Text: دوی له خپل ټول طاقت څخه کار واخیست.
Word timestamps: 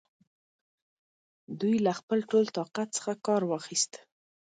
دوی 1.59 1.75
له 1.85 1.91
خپل 1.99 2.19
ټول 2.31 2.45
طاقت 2.57 2.87
څخه 2.97 3.11
کار 3.27 3.41
واخیست. 3.51 3.91